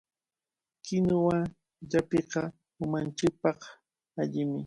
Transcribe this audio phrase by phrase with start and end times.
[0.85, 1.37] Kinuwa
[1.89, 2.41] llapiqa
[2.83, 3.59] umanchikpaq
[4.21, 4.59] allimi.